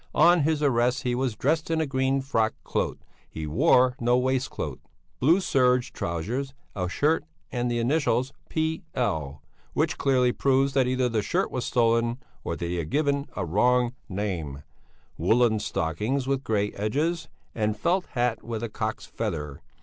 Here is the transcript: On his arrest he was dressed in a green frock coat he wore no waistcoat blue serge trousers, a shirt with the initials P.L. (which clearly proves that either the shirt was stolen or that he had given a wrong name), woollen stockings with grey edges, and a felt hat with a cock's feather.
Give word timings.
On 0.15 0.39
his 0.39 0.63
arrest 0.63 1.03
he 1.03 1.13
was 1.13 1.35
dressed 1.35 1.69
in 1.69 1.79
a 1.79 1.85
green 1.85 2.21
frock 2.21 2.55
coat 2.63 2.97
he 3.29 3.45
wore 3.45 3.95
no 3.99 4.17
waistcoat 4.17 4.79
blue 5.19 5.39
serge 5.39 5.93
trousers, 5.93 6.55
a 6.75 6.89
shirt 6.89 7.23
with 7.53 7.69
the 7.69 7.77
initials 7.77 8.33
P.L. 8.49 9.43
(which 9.73 9.99
clearly 9.99 10.31
proves 10.31 10.73
that 10.73 10.87
either 10.87 11.07
the 11.07 11.21
shirt 11.21 11.51
was 11.51 11.65
stolen 11.67 12.17
or 12.43 12.55
that 12.55 12.65
he 12.65 12.77
had 12.77 12.89
given 12.89 13.27
a 13.35 13.45
wrong 13.45 13.93
name), 14.09 14.63
woollen 15.19 15.59
stockings 15.59 16.25
with 16.25 16.43
grey 16.43 16.71
edges, 16.71 17.27
and 17.53 17.75
a 17.75 17.77
felt 17.77 18.07
hat 18.13 18.41
with 18.43 18.63
a 18.63 18.69
cock's 18.69 19.05
feather. 19.05 19.61